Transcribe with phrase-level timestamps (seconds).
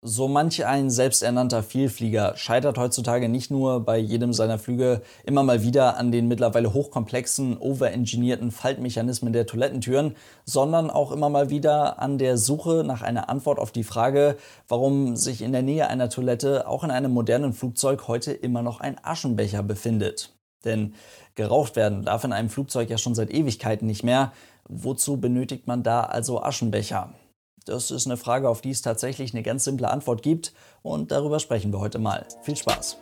[0.00, 5.64] So manch ein selbsternannter Vielflieger scheitert heutzutage nicht nur bei jedem seiner Flüge immer mal
[5.64, 10.14] wieder an den mittlerweile hochkomplexen, overengineerten Faltmechanismen der Toilettentüren,
[10.44, 14.36] sondern auch immer mal wieder an der Suche nach einer Antwort auf die Frage,
[14.68, 18.78] warum sich in der Nähe einer Toilette auch in einem modernen Flugzeug heute immer noch
[18.78, 20.32] ein Aschenbecher befindet.
[20.64, 20.94] Denn
[21.34, 24.32] geraucht werden darf in einem Flugzeug ja schon seit Ewigkeiten nicht mehr.
[24.68, 27.12] Wozu benötigt man da also Aschenbecher?
[27.68, 31.38] Das ist eine Frage, auf die es tatsächlich eine ganz simple Antwort gibt und darüber
[31.38, 32.26] sprechen wir heute mal.
[32.42, 32.96] Viel Spaß!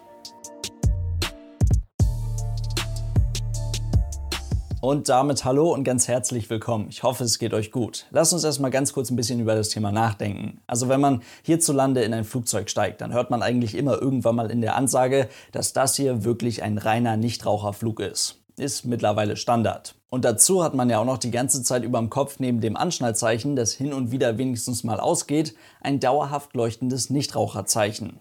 [4.81, 6.89] Und damit hallo und ganz herzlich willkommen.
[6.89, 8.07] Ich hoffe, es geht euch gut.
[8.11, 10.61] Lasst uns erstmal ganz kurz ein bisschen über das Thema nachdenken.
[10.67, 14.51] Also wenn man hierzulande in ein Flugzeug steigt, dann hört man eigentlich immer irgendwann mal
[14.51, 19.95] in der Ansage, dass das hier wirklich ein reiner Nichtraucherflug ist ist mittlerweile Standard.
[20.09, 22.77] Und dazu hat man ja auch noch die ganze Zeit über dem Kopf neben dem
[22.77, 28.21] Anschnallzeichen, das hin und wieder wenigstens mal ausgeht, ein dauerhaft leuchtendes Nichtraucherzeichen.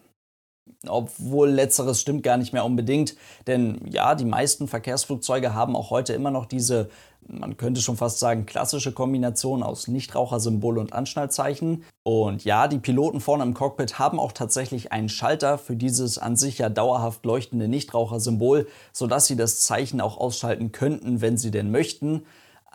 [0.87, 3.15] Obwohl letzteres stimmt gar nicht mehr unbedingt,
[3.48, 6.90] denn ja, die meisten Verkehrsflugzeuge haben auch heute immer noch diese,
[7.27, 11.84] man könnte schon fast sagen, klassische Kombination aus Nichtrauchersymbol und Anschnallzeichen.
[12.03, 16.35] Und ja, die Piloten vorne im Cockpit haben auch tatsächlich einen Schalter für dieses an
[16.35, 21.71] sich ja dauerhaft leuchtende Nichtrauchersymbol, sodass sie das Zeichen auch ausschalten könnten, wenn sie denn
[21.71, 22.25] möchten.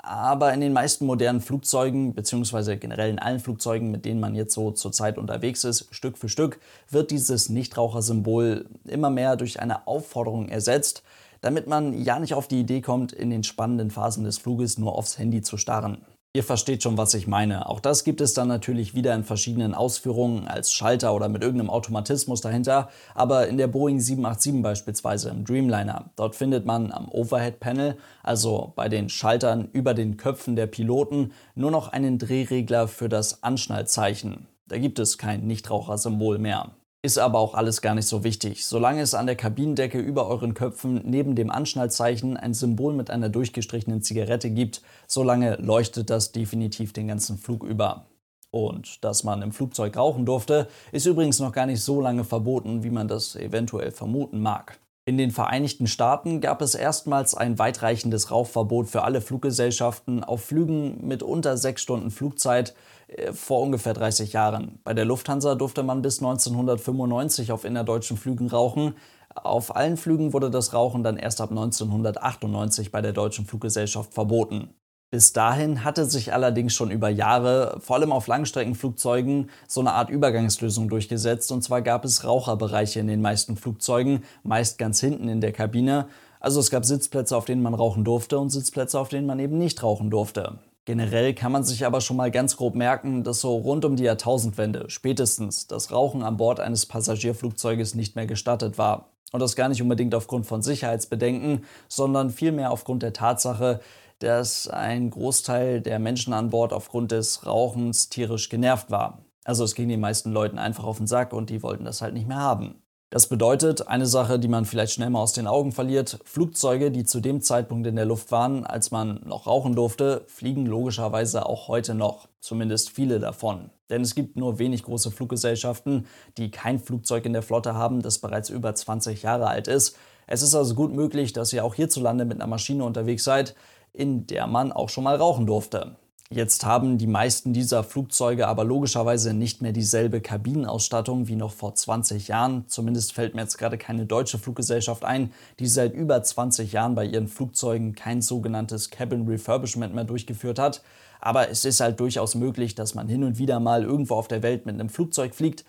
[0.03, 4.55] Aber in den meisten modernen Flugzeugen, beziehungsweise generell in allen Flugzeugen, mit denen man jetzt
[4.55, 10.49] so zurzeit unterwegs ist, Stück für Stück, wird dieses Nichtrauchersymbol immer mehr durch eine Aufforderung
[10.49, 11.03] ersetzt,
[11.43, 14.97] damit man ja nicht auf die Idee kommt, in den spannenden Phasen des Fluges nur
[14.97, 16.03] aufs Handy zu starren.
[16.33, 17.69] Ihr versteht schon, was ich meine.
[17.69, 21.71] Auch das gibt es dann natürlich wieder in verschiedenen Ausführungen als Schalter oder mit irgendeinem
[21.71, 22.89] Automatismus dahinter.
[23.17, 28.73] Aber in der Boeing 787 beispielsweise im Dreamliner, dort findet man am Overhead Panel, also
[28.77, 34.47] bei den Schaltern über den Köpfen der Piloten, nur noch einen Drehregler für das Anschnallzeichen.
[34.69, 36.71] Da gibt es kein Nichtrauchersymbol mehr.
[37.03, 38.67] Ist aber auch alles gar nicht so wichtig.
[38.67, 43.31] Solange es an der Kabinendecke über euren Köpfen neben dem Anschnallzeichen ein Symbol mit einer
[43.31, 48.05] durchgestrichenen Zigarette gibt, solange leuchtet das definitiv den ganzen Flug über.
[48.51, 52.83] Und dass man im Flugzeug rauchen durfte, ist übrigens noch gar nicht so lange verboten,
[52.83, 54.79] wie man das eventuell vermuten mag.
[55.11, 61.05] In den Vereinigten Staaten gab es erstmals ein weitreichendes Rauchverbot für alle Fluggesellschaften auf Flügen
[61.05, 62.77] mit unter sechs Stunden Flugzeit
[63.09, 64.79] äh, vor ungefähr 30 Jahren.
[64.85, 68.95] Bei der Lufthansa durfte man bis 1995 auf innerdeutschen Flügen rauchen.
[69.35, 74.75] Auf allen Flügen wurde das Rauchen dann erst ab 1998 bei der Deutschen Fluggesellschaft verboten.
[75.13, 80.09] Bis dahin hatte sich allerdings schon über Jahre, vor allem auf Langstreckenflugzeugen, so eine Art
[80.09, 81.51] Übergangslösung durchgesetzt.
[81.51, 86.07] Und zwar gab es Raucherbereiche in den meisten Flugzeugen, meist ganz hinten in der Kabine.
[86.39, 89.59] Also es gab Sitzplätze, auf denen man rauchen durfte und Sitzplätze, auf denen man eben
[89.59, 90.61] nicht rauchen durfte.
[90.85, 94.05] Generell kann man sich aber schon mal ganz grob merken, dass so rund um die
[94.05, 99.11] Jahrtausendwende spätestens das Rauchen an Bord eines Passagierflugzeuges nicht mehr gestattet war.
[99.33, 103.81] Und das gar nicht unbedingt aufgrund von Sicherheitsbedenken, sondern vielmehr aufgrund der Tatsache,
[104.21, 109.25] dass ein Großteil der Menschen an Bord aufgrund des Rauchens tierisch genervt war.
[109.45, 112.15] Also es ging den meisten Leuten einfach auf den Sack und die wollten das halt
[112.15, 112.83] nicht mehr haben.
[113.13, 117.03] Das bedeutet, eine Sache, die man vielleicht schnell mal aus den Augen verliert, Flugzeuge, die
[117.03, 121.67] zu dem Zeitpunkt in der Luft waren, als man noch rauchen durfte, fliegen logischerweise auch
[121.67, 123.71] heute noch, zumindest viele davon.
[123.89, 126.07] Denn es gibt nur wenig große Fluggesellschaften,
[126.39, 129.97] die kein Flugzeug in der Flotte haben, das bereits über 20 Jahre alt ist.
[130.29, 133.57] Es ist also gut möglich, dass ihr auch hierzulande mit einer Maschine unterwegs seid,
[133.93, 135.97] in der man auch schon mal rauchen durfte.
[136.33, 141.75] Jetzt haben die meisten dieser Flugzeuge aber logischerweise nicht mehr dieselbe Kabinenausstattung wie noch vor
[141.75, 142.67] 20 Jahren.
[142.69, 147.05] Zumindest fällt mir jetzt gerade keine deutsche Fluggesellschaft ein, die seit über 20 Jahren bei
[147.05, 150.83] ihren Flugzeugen kein sogenanntes Cabin Refurbishment mehr durchgeführt hat.
[151.21, 154.45] Aber es ist halt durchaus möglich, dass man hin und wieder mal irgendwo auf der
[154.45, 155.65] Welt mit einem Flugzeug fliegt,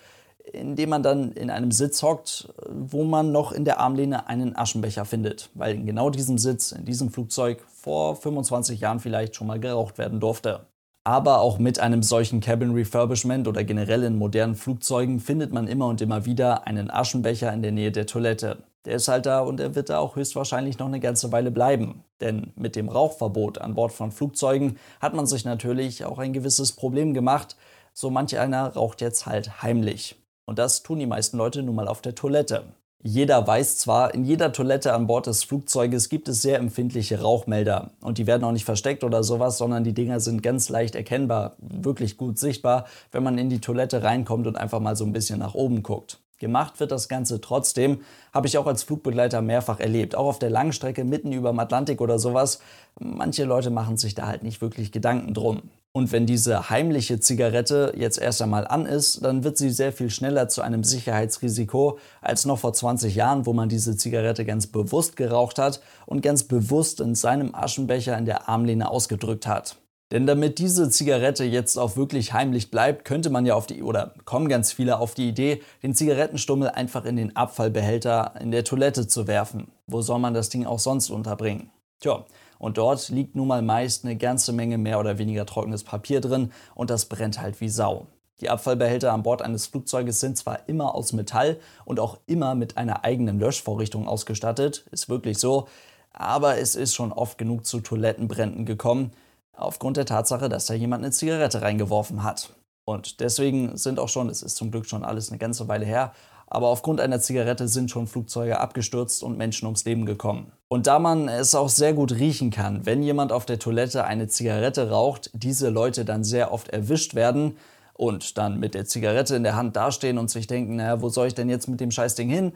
[0.52, 5.04] indem man dann in einem Sitz hockt, wo man noch in der Armlehne einen Aschenbecher
[5.04, 9.60] findet, weil in genau diesem Sitz, in diesem Flugzeug vor 25 Jahren vielleicht schon mal
[9.60, 10.66] geraucht werden durfte.
[11.04, 15.88] Aber auch mit einem solchen Cabin Refurbishment oder generell in modernen Flugzeugen findet man immer
[15.88, 18.58] und immer wieder einen Aschenbecher in der Nähe der Toilette.
[18.84, 22.04] Der ist halt da und er wird da auch höchstwahrscheinlich noch eine ganze Weile bleiben.
[22.20, 26.72] Denn mit dem Rauchverbot an Bord von Flugzeugen hat man sich natürlich auch ein gewisses
[26.72, 27.56] Problem gemacht.
[27.92, 30.21] So manch einer raucht jetzt halt heimlich.
[30.44, 32.64] Und das tun die meisten Leute nun mal auf der Toilette.
[33.04, 37.90] Jeder weiß zwar, in jeder Toilette an Bord des Flugzeuges gibt es sehr empfindliche Rauchmelder.
[38.00, 41.56] Und die werden auch nicht versteckt oder sowas, sondern die Dinger sind ganz leicht erkennbar,
[41.58, 45.40] wirklich gut sichtbar, wenn man in die Toilette reinkommt und einfach mal so ein bisschen
[45.40, 46.20] nach oben guckt.
[46.38, 48.02] Gemacht wird das Ganze trotzdem,
[48.32, 50.14] habe ich auch als Flugbegleiter mehrfach erlebt.
[50.14, 52.60] Auch auf der Langstrecke mitten über dem Atlantik oder sowas.
[53.00, 55.62] Manche Leute machen sich da halt nicht wirklich Gedanken drum.
[55.94, 60.08] Und wenn diese heimliche Zigarette jetzt erst einmal an ist, dann wird sie sehr viel
[60.08, 65.16] schneller zu einem Sicherheitsrisiko als noch vor 20 Jahren, wo man diese Zigarette ganz bewusst
[65.16, 69.76] geraucht hat und ganz bewusst in seinem Aschenbecher in der Armlehne ausgedrückt hat.
[70.12, 74.14] Denn damit diese Zigarette jetzt auch wirklich heimlich bleibt, könnte man ja auf die, oder
[74.24, 79.06] kommen ganz viele auf die Idee, den Zigarettenstummel einfach in den Abfallbehälter in der Toilette
[79.06, 79.68] zu werfen.
[79.86, 81.70] Wo soll man das Ding auch sonst unterbringen?
[82.00, 82.24] Tja,
[82.62, 86.52] und dort liegt nun mal meist eine ganze Menge mehr oder weniger trockenes Papier drin
[86.76, 88.06] und das brennt halt wie Sau.
[88.40, 92.76] Die Abfallbehälter an Bord eines Flugzeuges sind zwar immer aus Metall und auch immer mit
[92.76, 95.66] einer eigenen Löschvorrichtung ausgestattet, ist wirklich so,
[96.12, 99.10] aber es ist schon oft genug zu Toilettenbränden gekommen,
[99.54, 102.50] aufgrund der Tatsache, dass da jemand eine Zigarette reingeworfen hat.
[102.84, 106.12] Und deswegen sind auch schon, es ist zum Glück schon alles eine ganze Weile her,
[106.54, 110.52] aber aufgrund einer Zigarette sind schon Flugzeuge abgestürzt und Menschen ums Leben gekommen.
[110.68, 114.28] Und da man es auch sehr gut riechen kann, wenn jemand auf der Toilette eine
[114.28, 117.56] Zigarette raucht, diese Leute dann sehr oft erwischt werden
[117.94, 121.28] und dann mit der Zigarette in der Hand dastehen und sich denken, naja, wo soll
[121.28, 122.52] ich denn jetzt mit dem Scheißding hin?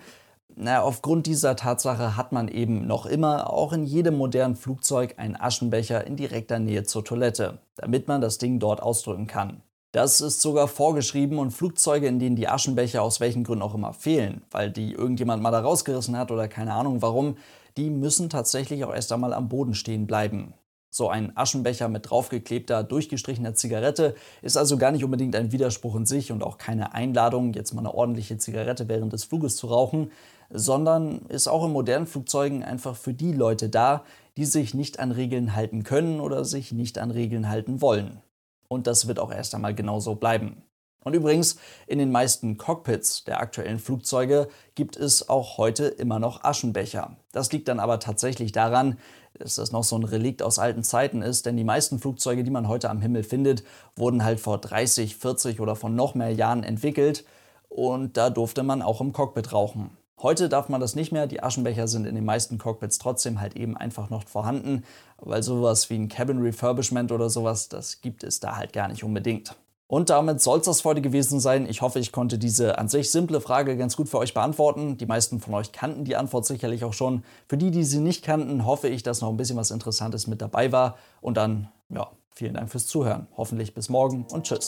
[0.55, 5.37] Na, aufgrund dieser Tatsache hat man eben noch immer, auch in jedem modernen Flugzeug, einen
[5.37, 9.63] Aschenbecher in direkter Nähe zur Toilette, damit man das Ding dort ausdrücken kann.
[9.97, 13.95] Das ist sogar vorgeschrieben und Flugzeuge, in denen die Aschenbecher aus welchen Gründen auch immer
[13.95, 17.39] fehlen, weil die irgendjemand mal da rausgerissen hat oder keine Ahnung warum,
[17.79, 20.53] die müssen tatsächlich auch erst einmal am Boden stehen bleiben.
[20.91, 26.05] So ein Aschenbecher mit draufgeklebter, durchgestrichener Zigarette ist also gar nicht unbedingt ein Widerspruch in
[26.05, 30.11] sich und auch keine Einladung, jetzt mal eine ordentliche Zigarette während des Fluges zu rauchen,
[30.51, 34.05] sondern ist auch in modernen Flugzeugen einfach für die Leute da,
[34.37, 38.21] die sich nicht an Regeln halten können oder sich nicht an Regeln halten wollen.
[38.69, 40.63] Und das wird auch erst einmal genauso bleiben.
[41.07, 46.43] Und übrigens, in den meisten Cockpits der aktuellen Flugzeuge gibt es auch heute immer noch
[46.43, 47.17] Aschenbecher.
[47.31, 48.99] Das liegt dann aber tatsächlich daran,
[49.39, 52.51] dass das noch so ein Relikt aus alten Zeiten ist, denn die meisten Flugzeuge, die
[52.51, 53.63] man heute am Himmel findet,
[53.95, 57.25] wurden halt vor 30, 40 oder von noch mehr Jahren entwickelt
[57.69, 59.97] und da durfte man auch im Cockpit rauchen.
[60.23, 61.27] Heute darf man das nicht mehr.
[61.27, 64.83] Die Aschenbecher sind in den meisten Cockpits trotzdem halt eben einfach noch vorhanden,
[65.19, 69.05] weil sowas wie ein Cabin Refurbishment oder sowas, das gibt es da halt gar nicht
[69.05, 69.55] unbedingt.
[69.89, 71.69] Und damit soll es das heute gewesen sein.
[71.69, 74.97] Ich hoffe, ich konnte diese an sich simple Frage ganz gut für euch beantworten.
[74.97, 77.23] Die meisten von euch kannten die Antwort sicherlich auch schon.
[77.47, 80.43] Für die, die sie nicht kannten, hoffe ich, dass noch ein bisschen was Interessantes mit
[80.43, 80.97] dabei war.
[81.21, 83.29] Und dann, ja, vielen Dank fürs Zuhören.
[83.37, 84.67] Hoffentlich bis morgen und tschüss.